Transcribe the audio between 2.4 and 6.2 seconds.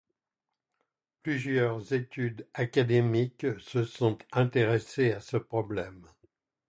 académiques se sont intéressées à ce problème.